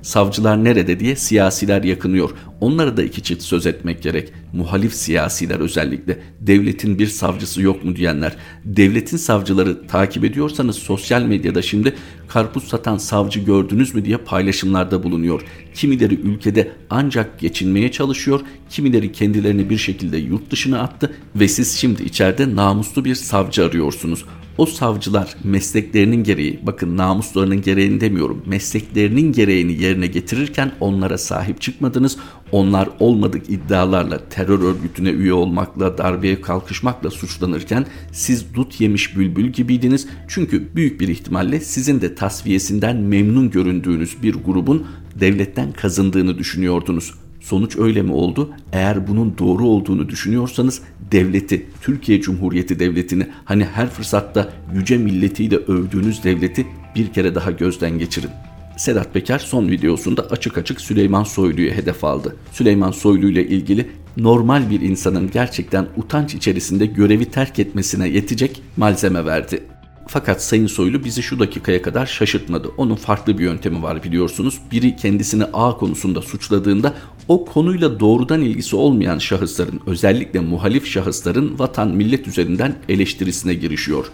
Savcılar 0.07 0.63
nerede 0.63 0.99
diye 0.99 1.15
siyasiler 1.15 1.83
yakınıyor. 1.83 2.29
Onlara 2.61 2.97
da 2.97 3.03
iki 3.03 3.23
çift 3.23 3.43
söz 3.43 3.67
etmek 3.67 4.03
gerek. 4.03 4.33
Muhalif 4.53 4.93
siyasiler 4.93 5.59
özellikle. 5.59 6.19
Devletin 6.39 6.99
bir 6.99 7.07
savcısı 7.07 7.61
yok 7.61 7.83
mu 7.83 7.95
diyenler. 7.95 8.35
Devletin 8.65 9.17
savcıları 9.17 9.87
takip 9.87 10.23
ediyorsanız 10.23 10.75
sosyal 10.75 11.21
medyada 11.21 11.61
şimdi 11.61 11.95
karpuz 12.27 12.63
satan 12.63 12.97
savcı 12.97 13.39
gördünüz 13.39 13.95
mü 13.95 14.05
diye 14.05 14.17
paylaşımlarda 14.17 15.03
bulunuyor. 15.03 15.41
Kimileri 15.73 16.15
ülkede 16.15 16.71
ancak 16.89 17.39
geçinmeye 17.39 17.91
çalışıyor, 17.91 18.39
kimileri 18.69 19.11
kendilerini 19.11 19.69
bir 19.69 19.77
şekilde 19.77 20.17
yurt 20.17 20.51
dışına 20.51 20.79
attı 20.79 21.13
ve 21.35 21.47
siz 21.47 21.77
şimdi 21.77 22.03
içeride 22.03 22.55
namuslu 22.55 23.05
bir 23.05 23.15
savcı 23.15 23.65
arıyorsunuz. 23.65 24.25
O 24.57 24.65
savcılar 24.65 25.35
mesleklerinin 25.43 26.23
gereği, 26.23 26.59
bakın 26.63 26.97
namuslarının 26.97 27.61
gereğini 27.61 28.01
demiyorum, 28.01 28.43
mesleklerinin 28.45 29.31
gereğini 29.31 29.83
yerine 29.83 30.07
getirirken 30.07 30.71
onlara 30.79 31.17
sahip 31.17 31.61
çıkmadınız. 31.61 32.17
Onlar 32.51 32.89
olmadık 32.99 33.49
iddialarla 33.49 34.29
terör 34.29 34.59
örgütüne 34.59 35.09
üye 35.09 35.33
olmakla, 35.33 35.97
darbeye 35.97 36.41
kalkışmakla 36.41 37.09
suçlanırken 37.11 37.85
siz 38.11 38.53
dut 38.53 38.81
yemiş 38.81 39.17
bülbül 39.17 39.47
gibiydiniz. 39.47 40.07
Çünkü 40.27 40.75
büyük 40.75 41.01
bir 41.01 41.07
ihtimalle 41.07 41.59
sizin 41.59 42.01
de 42.01 42.15
tasfiyesinden 42.15 42.97
memnun 42.97 43.49
göründüğünüz 43.49 44.23
bir 44.23 44.33
grubun 44.33 44.87
devletten 45.15 45.71
kazındığını 45.71 46.37
düşünüyordunuz. 46.37 47.13
Sonuç 47.47 47.77
öyle 47.77 48.01
mi 48.01 48.13
oldu? 48.13 48.49
Eğer 48.71 49.07
bunun 49.07 49.37
doğru 49.37 49.67
olduğunu 49.67 50.09
düşünüyorsanız 50.09 50.81
devleti, 51.11 51.65
Türkiye 51.81 52.21
Cumhuriyeti 52.21 52.79
Devleti'ni 52.79 53.27
hani 53.45 53.65
her 53.65 53.89
fırsatta 53.89 54.49
yüce 54.73 54.97
milletiyle 54.97 55.55
övdüğünüz 55.55 56.23
devleti 56.23 56.67
bir 56.95 57.13
kere 57.13 57.35
daha 57.35 57.51
gözden 57.51 57.99
geçirin. 57.99 58.29
Sedat 58.77 59.13
Peker 59.13 59.39
son 59.39 59.67
videosunda 59.67 60.21
açık 60.21 60.57
açık 60.57 60.81
Süleyman 60.81 61.23
Soylu'yu 61.23 61.71
hedef 61.71 62.03
aldı. 62.03 62.35
Süleyman 62.51 62.91
Soylu 62.91 63.29
ile 63.29 63.47
ilgili 63.47 63.87
normal 64.17 64.69
bir 64.69 64.81
insanın 64.81 65.31
gerçekten 65.31 65.85
utanç 65.97 66.33
içerisinde 66.35 66.85
görevi 66.85 67.25
terk 67.25 67.59
etmesine 67.59 68.07
yetecek 68.07 68.61
malzeme 68.77 69.25
verdi. 69.25 69.63
Fakat 70.07 70.43
Sayın 70.43 70.67
Soylu 70.67 71.03
bizi 71.03 71.23
şu 71.23 71.39
dakikaya 71.39 71.81
kadar 71.81 72.05
şaşırtmadı. 72.05 72.71
Onun 72.77 72.95
farklı 72.95 73.37
bir 73.37 73.43
yöntemi 73.43 73.83
var 73.83 74.03
biliyorsunuz. 74.03 74.59
Biri 74.71 74.95
kendisini 74.95 75.43
A 75.43 75.77
konusunda 75.77 76.21
suçladığında 76.21 76.93
o 77.27 77.45
konuyla 77.45 77.99
doğrudan 77.99 78.41
ilgisi 78.41 78.75
olmayan 78.75 79.17
şahısların 79.17 79.81
özellikle 79.85 80.39
muhalif 80.39 80.87
şahısların 80.87 81.59
vatan 81.59 81.87
millet 81.87 82.27
üzerinden 82.27 82.75
eleştirisine 82.89 83.53
girişiyor 83.53 84.11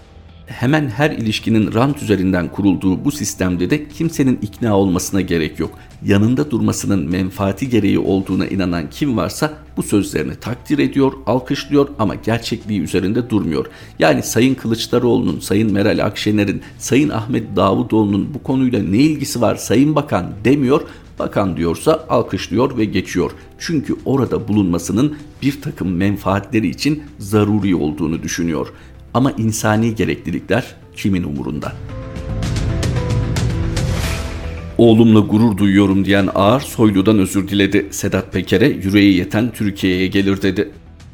hemen 0.53 0.89
her 0.89 1.12
ilişkinin 1.12 1.74
rant 1.74 2.03
üzerinden 2.03 2.48
kurulduğu 2.48 3.05
bu 3.05 3.12
sistemde 3.12 3.69
de 3.69 3.88
kimsenin 3.88 4.39
ikna 4.41 4.77
olmasına 4.77 5.22
gerek 5.22 5.60
yok. 5.60 5.79
Yanında 6.05 6.51
durmasının 6.51 7.10
menfaati 7.10 7.69
gereği 7.69 8.00
olduğuna 8.00 8.48
inanan 8.48 8.89
kim 8.89 9.17
varsa 9.17 9.53
bu 9.77 9.83
sözlerini 9.83 10.36
takdir 10.36 10.79
ediyor, 10.79 11.13
alkışlıyor 11.25 11.88
ama 12.00 12.15
gerçekliği 12.15 12.81
üzerinde 12.81 13.29
durmuyor. 13.29 13.65
Yani 14.00 14.24
Sayın 14.24 14.55
Kılıçdaroğlu'nun, 14.55 15.39
Sayın 15.39 15.74
Meral 15.74 16.05
Akşener'in, 16.05 16.62
Sayın 16.77 17.10
Ahmet 17.10 17.55
Davutoğlu'nun 17.55 18.33
bu 18.33 18.43
konuyla 18.43 18.83
ne 18.83 18.98
ilgisi 18.98 19.41
var 19.41 19.55
Sayın 19.55 19.95
Bakan 19.95 20.31
demiyor. 20.45 20.81
Bakan 21.19 21.57
diyorsa 21.57 22.05
alkışlıyor 22.10 22.77
ve 22.77 22.86
geçiyor. 22.86 23.31
Çünkü 23.60 23.95
orada 24.05 24.48
bulunmasının 24.48 25.17
bir 25.41 25.62
takım 25.62 25.95
menfaatleri 25.95 26.67
için 26.67 27.03
zaruri 27.19 27.75
olduğunu 27.75 28.24
düşünüyor. 28.24 28.67
Ama 29.13 29.32
insani 29.32 29.96
gereklilikler 29.96 30.75
kimin 30.96 31.24
umurunda? 31.24 31.74
Oğlumla 34.77 35.20
gurur 35.20 35.58
duyuyorum 35.58 36.05
diyen 36.05 36.29
Ağar 36.36 36.60
Soylu'dan 36.60 37.20
özür 37.20 37.48
diledi. 37.48 37.88
Sedat 37.91 38.34
Peker'e 38.34 38.67
yüreği 38.67 39.17
yeten 39.17 39.51
Türkiye'ye 39.51 40.08
gelir 40.08 40.41
dedi. 40.41 40.72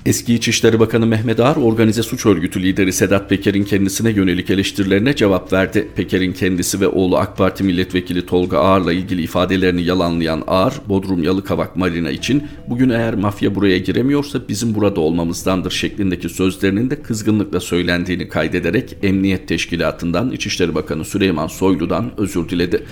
Eski 0.10 0.34
İçişleri 0.36 0.80
Bakanı 0.80 1.06
Mehmet 1.06 1.40
Ağar, 1.40 1.56
organize 1.56 2.04
suç 2.04 2.26
örgütü 2.26 2.64
lideri 2.64 2.94
Sedat 2.94 3.30
Peker'in 3.30 3.64
kendisine 3.64 4.12
yönelik 4.12 4.50
eleştirilerine 4.50 5.16
cevap 5.16 5.54
verdi. 5.54 5.88
Peker'in 5.96 6.34
kendisi 6.34 6.82
ve 6.82 6.88
oğlu 6.88 7.18
AK 7.18 7.38
Parti 7.38 7.64
milletvekili 7.64 8.26
Tolga 8.26 8.60
Ağar'la 8.60 8.94
ilgili 8.94 9.22
ifadelerini 9.22 9.84
yalanlayan 9.84 10.44
Ağar, 10.48 10.74
Bodrum 10.90 11.24
Yalıkavak 11.24 11.76
Marina 11.76 12.12
için 12.12 12.44
bugün 12.68 12.90
eğer 12.90 13.16
mafya 13.16 13.56
buraya 13.56 13.78
giremiyorsa 13.78 14.40
bizim 14.50 14.76
burada 14.76 15.00
olmamızdandır 15.00 15.72
şeklindeki 15.72 16.30
sözlerinin 16.30 16.90
de 16.90 17.02
kızgınlıkla 17.02 17.60
söylendiğini 17.60 18.30
kaydederek 18.30 18.98
Emniyet 19.04 19.48
Teşkilatı'ndan 19.48 20.32
İçişleri 20.32 20.76
Bakanı 20.76 21.06
Süleyman 21.06 21.48
Soylu'dan 21.48 22.12
özür 22.18 22.50
diledi 22.50 22.86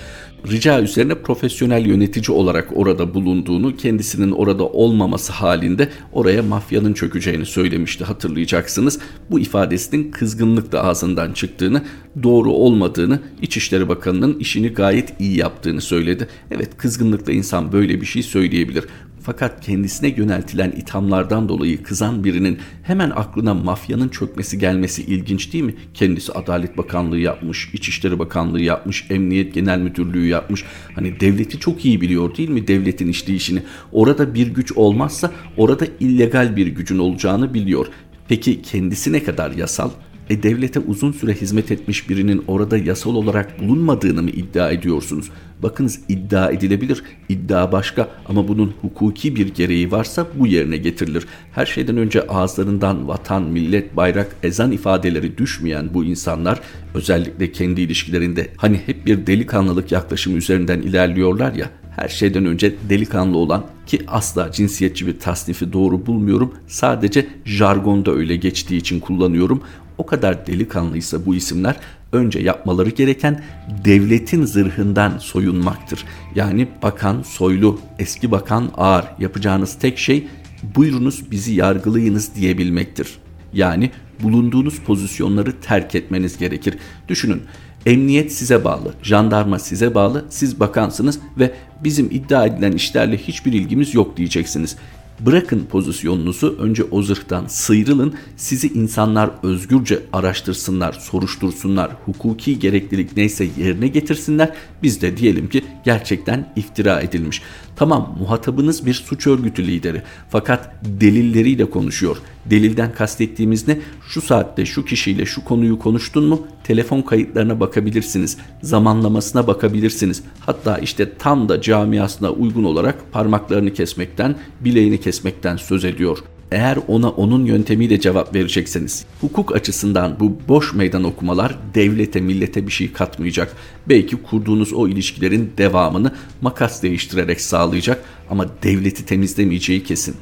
rica 0.46 0.80
üzerine 0.80 1.14
profesyonel 1.14 1.86
yönetici 1.86 2.36
olarak 2.36 2.68
orada 2.74 3.14
bulunduğunu, 3.14 3.76
kendisinin 3.76 4.30
orada 4.30 4.66
olmaması 4.66 5.32
halinde 5.32 5.88
oraya 6.12 6.42
mafyanın 6.42 6.92
çökeceğini 7.08 7.46
söylemişti 7.46 8.04
hatırlayacaksınız. 8.04 8.98
Bu 9.30 9.40
ifadesinin 9.40 10.10
kızgınlıkla 10.10 10.82
ağzından 10.82 11.32
çıktığını, 11.32 11.82
doğru 12.22 12.52
olmadığını, 12.52 13.20
İçişleri 13.42 13.88
Bakanı'nın 13.88 14.38
işini 14.38 14.68
gayet 14.68 15.20
iyi 15.20 15.36
yaptığını 15.36 15.80
söyledi. 15.80 16.28
Evet 16.50 16.76
kızgınlıkla 16.76 17.32
insan 17.32 17.72
böyle 17.72 18.00
bir 18.00 18.06
şey 18.06 18.22
söyleyebilir. 18.22 18.84
Fakat 19.28 19.60
kendisine 19.60 20.08
yöneltilen 20.08 20.70
ithamlardan 20.70 21.48
dolayı 21.48 21.82
kızan 21.82 22.24
birinin 22.24 22.58
hemen 22.82 23.10
aklına 23.10 23.54
mafyanın 23.54 24.08
çökmesi 24.08 24.58
gelmesi 24.58 25.02
ilginç 25.02 25.52
değil 25.52 25.64
mi? 25.64 25.74
Kendisi 25.94 26.32
Adalet 26.32 26.76
Bakanlığı 26.78 27.18
yapmış, 27.18 27.70
İçişleri 27.72 28.18
Bakanlığı 28.18 28.60
yapmış, 28.60 29.06
Emniyet 29.10 29.54
Genel 29.54 29.78
Müdürlüğü 29.78 30.26
yapmış. 30.26 30.64
Hani 30.94 31.20
devleti 31.20 31.60
çok 31.60 31.84
iyi 31.84 32.00
biliyor 32.00 32.36
değil 32.36 32.48
mi 32.48 32.68
devletin 32.68 33.08
işleyişini? 33.08 33.62
Orada 33.92 34.34
bir 34.34 34.46
güç 34.46 34.72
olmazsa 34.72 35.30
orada 35.56 35.86
illegal 36.00 36.56
bir 36.56 36.66
gücün 36.66 36.98
olacağını 36.98 37.54
biliyor. 37.54 37.86
Peki 38.28 38.62
kendisi 38.62 39.12
ne 39.12 39.24
kadar 39.24 39.50
yasal? 39.50 39.90
E 40.30 40.42
devlete 40.42 40.80
uzun 40.80 41.12
süre 41.12 41.34
hizmet 41.34 41.70
etmiş 41.70 42.08
birinin 42.08 42.44
orada 42.46 42.78
yasal 42.78 43.14
olarak 43.14 43.60
bulunmadığını 43.60 44.22
mı 44.22 44.30
iddia 44.30 44.70
ediyorsunuz? 44.70 45.30
Bakınız 45.62 46.00
iddia 46.08 46.50
edilebilir. 46.50 47.02
İddia 47.28 47.72
başka 47.72 48.08
ama 48.26 48.48
bunun 48.48 48.74
hukuki 48.82 49.36
bir 49.36 49.54
gereği 49.54 49.90
varsa 49.90 50.26
bu 50.38 50.46
yerine 50.46 50.76
getirilir. 50.76 51.26
Her 51.52 51.66
şeyden 51.66 51.96
önce 51.96 52.26
ağızlarından 52.26 53.08
vatan, 53.08 53.42
millet, 53.42 53.96
bayrak, 53.96 54.36
ezan 54.42 54.72
ifadeleri 54.72 55.38
düşmeyen 55.38 55.94
bu 55.94 56.04
insanlar 56.04 56.60
özellikle 56.94 57.52
kendi 57.52 57.80
ilişkilerinde 57.80 58.48
hani 58.56 58.80
hep 58.86 59.06
bir 59.06 59.26
delikanlılık 59.26 59.92
yaklaşımı 59.92 60.36
üzerinden 60.36 60.80
ilerliyorlar 60.80 61.52
ya 61.52 61.70
her 61.98 62.08
şeyden 62.08 62.46
önce 62.46 62.74
delikanlı 62.88 63.38
olan 63.38 63.64
ki 63.86 64.02
asla 64.06 64.52
cinsiyetçi 64.52 65.06
bir 65.06 65.18
tasnifi 65.18 65.72
doğru 65.72 66.06
bulmuyorum. 66.06 66.54
Sadece 66.66 67.26
jargonda 67.44 68.12
öyle 68.12 68.36
geçtiği 68.36 68.76
için 68.76 69.00
kullanıyorum. 69.00 69.62
O 69.98 70.06
kadar 70.06 70.46
delikanlıysa 70.46 71.26
bu 71.26 71.34
isimler 71.34 71.76
önce 72.12 72.38
yapmaları 72.38 72.90
gereken 72.90 73.44
devletin 73.84 74.44
zırhından 74.44 75.18
soyunmaktır. 75.18 76.04
Yani 76.34 76.68
bakan 76.82 77.22
soylu, 77.22 77.80
eski 77.98 78.30
bakan 78.30 78.70
ağır 78.76 79.04
yapacağınız 79.18 79.78
tek 79.78 79.98
şey 79.98 80.28
buyurunuz 80.76 81.30
bizi 81.30 81.52
yargılayınız 81.52 82.34
diyebilmektir. 82.34 83.18
Yani 83.52 83.90
bulunduğunuz 84.22 84.78
pozisyonları 84.78 85.60
terk 85.60 85.94
etmeniz 85.94 86.38
gerekir. 86.38 86.74
Düşünün 87.08 87.42
Emniyet 87.88 88.32
size 88.32 88.64
bağlı, 88.64 88.94
jandarma 89.02 89.58
size 89.58 89.94
bağlı, 89.94 90.24
siz 90.30 90.60
bakansınız 90.60 91.18
ve 91.38 91.54
bizim 91.84 92.06
iddia 92.06 92.46
edilen 92.46 92.72
işlerle 92.72 93.16
hiçbir 93.16 93.52
ilgimiz 93.52 93.94
yok 93.94 94.16
diyeceksiniz. 94.16 94.76
Bırakın 95.20 95.66
pozisyonunuzu 95.70 96.56
önce 96.60 96.84
o 96.84 97.02
zırhtan 97.02 97.46
sıyrılın. 97.46 98.14
Sizi 98.36 98.68
insanlar 98.68 99.30
özgürce 99.42 100.02
araştırsınlar, 100.12 100.92
soruştursunlar. 100.92 101.90
Hukuki 102.04 102.58
gereklilik 102.58 103.16
neyse 103.16 103.48
yerine 103.58 103.88
getirsinler. 103.88 104.52
Biz 104.82 105.02
de 105.02 105.16
diyelim 105.16 105.48
ki 105.48 105.64
gerçekten 105.84 106.52
iftira 106.56 107.00
edilmiş. 107.00 107.42
Tamam 107.78 108.16
muhatabınız 108.20 108.86
bir 108.86 108.94
suç 108.94 109.26
örgütü 109.26 109.66
lideri 109.66 110.02
fakat 110.30 110.70
delilleriyle 110.82 111.70
konuşuyor. 111.70 112.16
Delilden 112.46 112.92
kastettiğimiz 112.92 113.68
ne? 113.68 113.78
Şu 114.08 114.20
saatte 114.20 114.66
şu 114.66 114.84
kişiyle 114.84 115.26
şu 115.26 115.44
konuyu 115.44 115.78
konuştun 115.78 116.24
mu? 116.24 116.46
Telefon 116.64 117.02
kayıtlarına 117.02 117.60
bakabilirsiniz. 117.60 118.38
Zamanlamasına 118.62 119.46
bakabilirsiniz. 119.46 120.22
Hatta 120.40 120.78
işte 120.78 121.12
tam 121.18 121.48
da 121.48 121.60
camiasına 121.60 122.30
uygun 122.30 122.64
olarak 122.64 123.12
parmaklarını 123.12 123.72
kesmekten, 123.72 124.36
bileğini 124.60 125.00
kesmekten 125.00 125.56
söz 125.56 125.84
ediyor. 125.84 126.18
Eğer 126.52 126.78
ona 126.88 127.10
onun 127.10 127.44
yöntemiyle 127.44 128.00
cevap 128.00 128.34
verecekseniz, 128.34 129.06
hukuk 129.20 129.56
açısından 129.56 130.20
bu 130.20 130.38
boş 130.48 130.74
meydan 130.74 131.04
okumalar 131.04 131.58
devlete 131.74 132.20
millete 132.20 132.66
bir 132.66 132.72
şey 132.72 132.92
katmayacak. 132.92 133.56
Belki 133.88 134.16
kurduğunuz 134.16 134.72
o 134.72 134.88
ilişkilerin 134.88 135.52
devamını 135.58 136.12
makas 136.40 136.82
değiştirerek 136.82 137.40
sağlayacak 137.40 138.04
ama 138.30 138.46
devleti 138.62 139.06
temizlemeyeceği 139.06 139.82
kesin. 139.82 140.16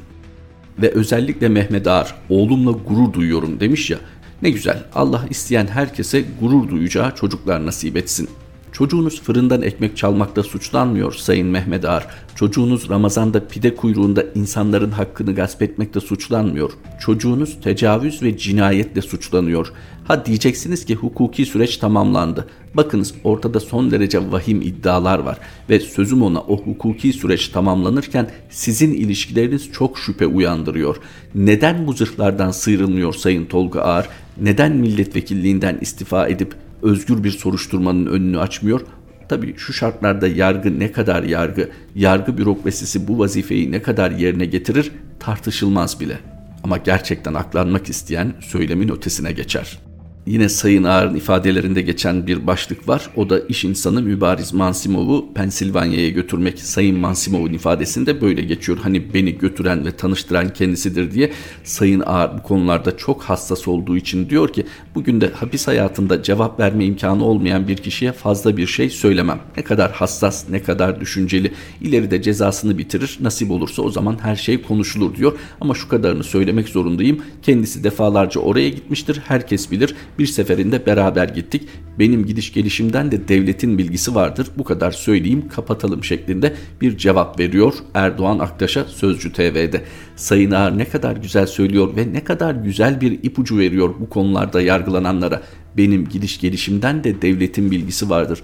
Ve 0.81 0.91
özellikle 0.91 1.49
Mehmet 1.49 1.87
Ağar 1.87 2.15
oğlumla 2.29 2.71
gurur 2.71 3.13
duyuyorum 3.13 3.59
demiş 3.59 3.89
ya 3.89 3.97
ne 4.41 4.49
güzel 4.49 4.83
Allah 4.95 5.25
isteyen 5.29 5.67
herkese 5.67 6.23
gurur 6.41 6.69
duyacağı 6.69 7.15
çocuklar 7.15 7.65
nasip 7.65 7.97
etsin. 7.97 8.29
Çocuğunuz 8.71 9.21
fırından 9.21 9.61
ekmek 9.61 9.97
çalmakta 9.97 10.43
suçlanmıyor 10.43 11.13
Sayın 11.13 11.47
Mehmet 11.47 11.85
Ağar. 11.85 12.07
Çocuğunuz 12.35 12.89
Ramazan'da 12.89 13.47
pide 13.47 13.75
kuyruğunda 13.75 14.23
insanların 14.35 14.91
hakkını 14.91 15.35
gasp 15.35 15.61
etmekte 15.61 15.99
suçlanmıyor. 15.99 16.71
Çocuğunuz 16.99 17.61
tecavüz 17.61 18.23
ve 18.23 18.37
cinayetle 18.37 19.01
suçlanıyor. 19.01 19.67
Ha 20.07 20.25
diyeceksiniz 20.25 20.85
ki 20.85 20.95
hukuki 20.95 21.45
süreç 21.45 21.77
tamamlandı. 21.77 22.47
Bakınız 22.73 23.13
ortada 23.23 23.59
son 23.59 23.91
derece 23.91 24.31
vahim 24.31 24.61
iddialar 24.61 25.19
var 25.19 25.37
ve 25.69 25.79
sözüm 25.79 26.21
ona 26.21 26.39
o 26.39 26.57
hukuki 26.57 27.13
süreç 27.13 27.47
tamamlanırken 27.47 28.29
sizin 28.49 28.93
ilişkileriniz 28.93 29.71
çok 29.71 29.99
şüphe 29.99 30.27
uyandırıyor. 30.27 30.97
Neden 31.35 31.87
bu 31.87 31.93
zırhlardan 31.93 32.51
sıyrılmıyor 32.51 33.13
Sayın 33.13 33.45
Tolga 33.45 33.81
Ağar? 33.81 34.09
Neden 34.41 34.75
milletvekilliğinden 34.75 35.77
istifa 35.81 36.27
edip 36.27 36.55
özgür 36.81 37.23
bir 37.23 37.31
soruşturmanın 37.31 38.05
önünü 38.05 38.39
açmıyor. 38.39 38.81
Tabii 39.29 39.57
şu 39.57 39.73
şartlarda 39.73 40.27
yargı 40.27 40.79
ne 40.79 40.91
kadar 40.91 41.23
yargı, 41.23 41.69
yargı 41.95 42.37
bürokrasisi 42.37 43.07
bu 43.07 43.19
vazifeyi 43.19 43.71
ne 43.71 43.81
kadar 43.81 44.11
yerine 44.11 44.45
getirir 44.45 44.91
tartışılmaz 45.19 45.99
bile. 45.99 46.19
Ama 46.63 46.77
gerçekten 46.77 47.33
aklanmak 47.33 47.89
isteyen 47.89 48.33
söylemin 48.39 48.89
ötesine 48.89 49.31
geçer. 49.31 49.86
Yine 50.27 50.49
Sayın 50.49 50.83
Ağar'ın 50.83 51.15
ifadelerinde 51.15 51.81
geçen 51.81 52.27
bir 52.27 52.47
başlık 52.47 52.87
var. 52.87 53.09
O 53.15 53.29
da 53.29 53.39
iş 53.39 53.63
insanı 53.63 54.01
Mübariz 54.01 54.53
Mansimov'u 54.53 55.33
Pensilvanya'ya 55.33 56.09
götürmek. 56.09 56.59
Sayın 56.59 56.99
Mansimov'un 56.99 57.53
ifadesinde 57.53 58.21
böyle 58.21 58.41
geçiyor. 58.41 58.77
Hani 58.77 59.13
beni 59.13 59.37
götüren 59.37 59.85
ve 59.85 59.91
tanıştıran 59.91 60.53
kendisidir 60.53 61.11
diye. 61.11 61.31
Sayın 61.63 62.03
Ağar 62.05 62.37
bu 62.37 62.43
konularda 62.43 62.97
çok 62.97 63.23
hassas 63.23 63.67
olduğu 63.67 63.97
için 63.97 64.29
diyor 64.29 64.53
ki 64.53 64.65
bugün 64.95 65.21
de 65.21 65.29
hapis 65.29 65.67
hayatında 65.67 66.23
cevap 66.23 66.59
verme 66.59 66.85
imkanı 66.85 67.25
olmayan 67.25 67.67
bir 67.67 67.77
kişiye 67.77 68.11
fazla 68.11 68.57
bir 68.57 68.67
şey 68.67 68.89
söylemem. 68.89 69.39
Ne 69.57 69.63
kadar 69.63 69.91
hassas, 69.91 70.49
ne 70.49 70.63
kadar 70.63 71.01
düşünceli. 71.01 71.51
İleride 71.81 72.21
cezasını 72.21 72.77
bitirir. 72.77 73.17
Nasip 73.21 73.51
olursa 73.51 73.81
o 73.81 73.89
zaman 73.89 74.17
her 74.21 74.35
şey 74.35 74.61
konuşulur 74.61 75.15
diyor. 75.15 75.39
Ama 75.61 75.73
şu 75.73 75.89
kadarını 75.89 76.23
söylemek 76.23 76.69
zorundayım. 76.69 77.21
Kendisi 77.43 77.83
defalarca 77.83 78.41
oraya 78.41 78.69
gitmiştir. 78.69 79.21
Herkes 79.25 79.71
bilir 79.71 79.95
bir 80.19 80.25
seferinde 80.25 80.85
beraber 80.85 81.29
gittik. 81.29 81.67
Benim 81.99 82.25
gidiş 82.25 82.53
gelişimden 82.53 83.11
de 83.11 83.27
devletin 83.27 83.77
bilgisi 83.77 84.15
vardır. 84.15 84.47
Bu 84.57 84.63
kadar 84.63 84.91
söyleyeyim 84.91 85.47
kapatalım 85.47 86.03
şeklinde 86.03 86.53
bir 86.81 86.97
cevap 86.97 87.39
veriyor 87.39 87.73
Erdoğan 87.93 88.39
Aktaş'a 88.39 88.83
Sözcü 88.85 89.33
TV'de. 89.33 89.81
Sayın 90.15 90.51
Ağar 90.51 90.77
ne 90.77 90.85
kadar 90.85 91.15
güzel 91.15 91.45
söylüyor 91.45 91.95
ve 91.95 92.13
ne 92.13 92.23
kadar 92.23 92.55
güzel 92.55 93.01
bir 93.01 93.11
ipucu 93.23 93.57
veriyor 93.57 93.93
bu 93.99 94.09
konularda 94.09 94.61
yargılananlara. 94.61 95.41
Benim 95.77 96.09
gidiş 96.09 96.39
gelişimden 96.39 97.03
de 97.03 97.21
devletin 97.21 97.71
bilgisi 97.71 98.09
vardır. 98.09 98.41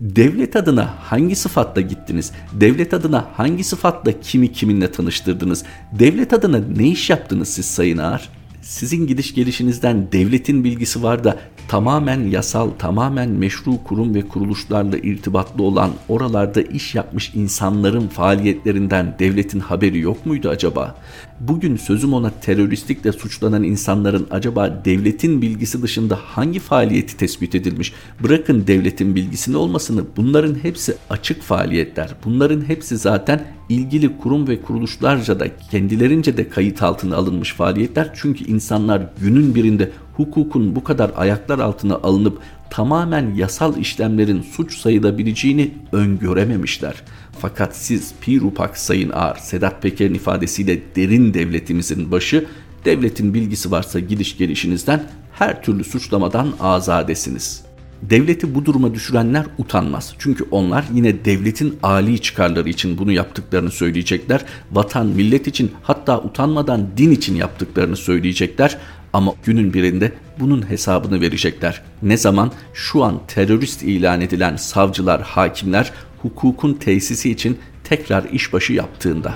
Devlet 0.00 0.56
adına 0.56 0.94
hangi 0.98 1.36
sıfatla 1.36 1.80
gittiniz? 1.80 2.32
Devlet 2.52 2.94
adına 2.94 3.28
hangi 3.34 3.64
sıfatla 3.64 4.20
kimi 4.20 4.52
kiminle 4.52 4.92
tanıştırdınız? 4.92 5.64
Devlet 5.92 6.32
adına 6.32 6.60
ne 6.76 6.88
iş 6.88 7.10
yaptınız 7.10 7.48
siz 7.48 7.66
Sayın 7.66 7.98
Ağar? 7.98 8.41
Sizin 8.62 9.06
gidiş 9.06 9.34
gelişinizden 9.34 10.12
devletin 10.12 10.64
bilgisi 10.64 11.02
var 11.02 11.24
da 11.24 11.38
tamamen 11.68 12.20
yasal, 12.20 12.70
tamamen 12.70 13.28
meşru 13.28 13.84
kurum 13.84 14.14
ve 14.14 14.22
kuruluşlarla 14.22 14.98
irtibatlı 14.98 15.62
olan 15.62 15.90
oralarda 16.08 16.62
iş 16.62 16.94
yapmış 16.94 17.32
insanların 17.34 18.08
faaliyetlerinden 18.08 19.16
devletin 19.18 19.60
haberi 19.60 19.98
yok 19.98 20.26
muydu 20.26 20.48
acaba? 20.48 20.96
Bugün 21.40 21.76
sözüm 21.76 22.12
ona 22.12 22.30
teröristlikle 22.30 23.12
suçlanan 23.12 23.62
insanların 23.62 24.26
acaba 24.30 24.84
devletin 24.84 25.42
bilgisi 25.42 25.82
dışında 25.82 26.18
hangi 26.24 26.58
faaliyeti 26.58 27.16
tespit 27.16 27.54
edilmiş? 27.54 27.92
Bırakın 28.22 28.66
devletin 28.66 29.14
bilgisini 29.14 29.56
olmasını 29.56 30.04
bunların 30.16 30.54
hepsi 30.62 30.96
açık 31.10 31.42
faaliyetler. 31.42 32.14
Bunların 32.24 32.68
hepsi 32.68 32.96
zaten 32.96 33.46
ilgili 33.68 34.18
kurum 34.18 34.48
ve 34.48 34.62
kuruluşlarca 34.62 35.40
da 35.40 35.46
kendilerince 35.70 36.36
de 36.36 36.48
kayıt 36.48 36.82
altına 36.82 37.16
alınmış 37.16 37.52
faaliyetler. 37.52 38.10
Çünkü 38.14 38.44
insanlar 38.62 39.02
günün 39.20 39.54
birinde 39.54 39.90
hukukun 40.16 40.76
bu 40.76 40.84
kadar 40.84 41.10
ayaklar 41.16 41.58
altına 41.58 41.94
alınıp 41.94 42.38
tamamen 42.70 43.34
yasal 43.34 43.76
işlemlerin 43.76 44.42
suç 44.42 44.78
sayılabileceğini 44.78 45.70
öngörememişler. 45.92 46.94
Fakat 47.38 47.76
siz 47.76 48.14
Pirupak 48.20 48.78
Sayın 48.78 49.10
Ağar, 49.10 49.36
Sedat 49.36 49.82
Peker'in 49.82 50.14
ifadesiyle 50.14 50.80
derin 50.96 51.34
devletimizin 51.34 52.10
başı, 52.10 52.46
devletin 52.84 53.34
bilgisi 53.34 53.70
varsa 53.70 54.00
gidiş 54.00 54.38
gelişinizden 54.38 55.02
her 55.32 55.62
türlü 55.62 55.84
suçlamadan 55.84 56.52
azadesiniz.'' 56.60 57.71
Devleti 58.02 58.54
bu 58.54 58.64
duruma 58.64 58.94
düşürenler 58.94 59.46
utanmaz. 59.58 60.14
Çünkü 60.18 60.44
onlar 60.50 60.84
yine 60.94 61.24
devletin 61.24 61.78
âli 61.82 62.18
çıkarları 62.18 62.68
için 62.68 62.98
bunu 62.98 63.12
yaptıklarını 63.12 63.70
söyleyecekler. 63.70 64.44
Vatan, 64.72 65.06
millet 65.06 65.46
için 65.46 65.72
hatta 65.82 66.22
utanmadan 66.22 66.86
din 66.96 67.10
için 67.10 67.34
yaptıklarını 67.34 67.96
söyleyecekler. 67.96 68.78
Ama 69.12 69.34
günün 69.44 69.74
birinde 69.74 70.12
bunun 70.40 70.70
hesabını 70.70 71.20
verecekler. 71.20 71.82
Ne 72.02 72.16
zaman? 72.16 72.52
Şu 72.74 73.04
an 73.04 73.20
terörist 73.28 73.82
ilan 73.82 74.20
edilen 74.20 74.56
savcılar, 74.56 75.22
hakimler 75.22 75.92
hukukun 76.22 76.74
tesisi 76.74 77.30
için 77.30 77.58
tekrar 77.84 78.24
işbaşı 78.24 78.72
yaptığında. 78.72 79.34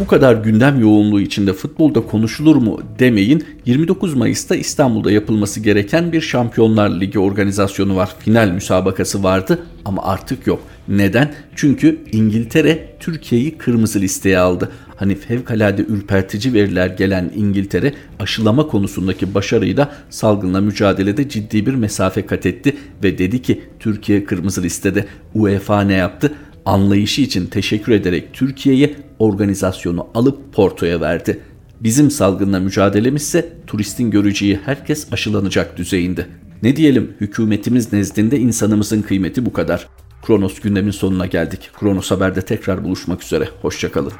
Bu 0.00 0.06
kadar 0.06 0.34
gündem 0.34 0.80
yoğunluğu 0.80 1.20
içinde 1.20 1.52
futbolda 1.52 2.00
konuşulur 2.00 2.56
mu 2.56 2.80
demeyin. 2.98 3.44
29 3.66 4.14
Mayıs'ta 4.14 4.56
İstanbul'da 4.56 5.10
yapılması 5.10 5.60
gereken 5.60 6.12
bir 6.12 6.20
Şampiyonlar 6.20 7.00
Ligi 7.00 7.18
organizasyonu 7.18 7.96
var. 7.96 8.14
Final 8.18 8.48
müsabakası 8.48 9.22
vardı 9.22 9.58
ama 9.84 10.02
artık 10.04 10.46
yok. 10.46 10.62
Neden? 10.88 11.34
Çünkü 11.56 11.98
İngiltere 12.12 12.96
Türkiye'yi 13.00 13.58
kırmızı 13.58 14.00
listeye 14.00 14.38
aldı. 14.38 14.68
Hani 14.96 15.14
fevkalade 15.14 15.82
ürpertici 15.82 16.54
veriler 16.54 16.86
gelen 16.86 17.32
İngiltere 17.36 17.94
aşılama 18.18 18.66
konusundaki 18.66 19.34
başarıyla 19.34 19.92
salgınla 20.10 20.60
mücadelede 20.60 21.28
ciddi 21.28 21.66
bir 21.66 21.74
mesafe 21.74 22.26
kat 22.26 22.46
etti 22.46 22.76
ve 23.02 23.18
dedi 23.18 23.42
ki 23.42 23.62
Türkiye 23.80 24.24
kırmızı 24.24 24.62
listede 24.62 25.06
UEFA 25.34 25.82
ne 25.82 25.94
yaptı? 25.94 26.32
Anlayışı 26.64 27.20
için 27.22 27.46
teşekkür 27.46 27.92
ederek 27.92 28.32
Türkiye'ye 28.32 28.94
organizasyonu 29.18 30.06
alıp 30.14 30.54
Porto'ya 30.54 31.00
verdi. 31.00 31.40
Bizim 31.80 32.10
salgınla 32.10 32.60
mücadelemiz 32.60 33.22
ise 33.22 33.52
turistin 33.66 34.10
göreceği 34.10 34.60
herkes 34.64 35.12
aşılanacak 35.12 35.76
düzeyinde. 35.76 36.26
Ne 36.62 36.76
diyelim 36.76 37.14
hükümetimiz 37.20 37.92
nezdinde 37.92 38.38
insanımızın 38.38 39.02
kıymeti 39.02 39.46
bu 39.46 39.52
kadar. 39.52 39.88
Kronos 40.26 40.60
gündemin 40.60 40.90
sonuna 40.90 41.26
geldik. 41.26 41.70
Kronos 41.80 42.10
Haber'de 42.10 42.42
tekrar 42.42 42.84
buluşmak 42.84 43.22
üzere. 43.22 43.48
Hoşçakalın. 43.62 44.12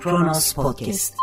Kronos 0.00 0.52
Podcast 0.52 1.14